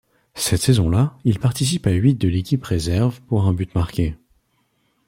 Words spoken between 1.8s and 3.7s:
à huit de l'équipe réserve pour un